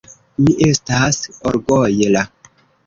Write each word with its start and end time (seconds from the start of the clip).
Mi 0.45 0.55
estas 0.69 1.21
orgojla. 1.53 2.27